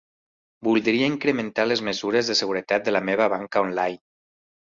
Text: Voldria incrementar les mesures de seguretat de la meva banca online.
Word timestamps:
Voldria 0.67 1.09
incrementar 1.09 1.65
les 1.67 1.83
mesures 1.89 2.31
de 2.33 2.37
seguretat 2.41 2.87
de 2.87 2.93
la 2.97 3.03
meva 3.11 3.27
banca 3.35 3.63
online. 3.69 4.01